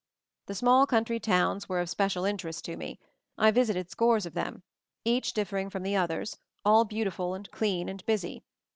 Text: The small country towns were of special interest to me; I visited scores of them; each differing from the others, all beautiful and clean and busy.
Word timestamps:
The 0.47 0.55
small 0.55 0.87
country 0.87 1.19
towns 1.19 1.69
were 1.69 1.79
of 1.79 1.87
special 1.87 2.25
interest 2.25 2.65
to 2.65 2.75
me; 2.75 2.99
I 3.37 3.51
visited 3.51 3.91
scores 3.91 4.25
of 4.25 4.33
them; 4.33 4.63
each 5.05 5.31
differing 5.31 5.69
from 5.69 5.83
the 5.83 5.95
others, 5.95 6.37
all 6.65 6.85
beautiful 6.85 7.35
and 7.35 7.47
clean 7.51 7.87
and 7.87 8.03
busy. 8.07 8.41